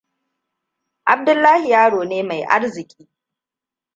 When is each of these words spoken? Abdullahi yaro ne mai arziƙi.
Abdullahi 1.13 1.69
yaro 1.69 2.03
ne 2.09 2.23
mai 2.23 2.43
arziƙi. 2.43 3.09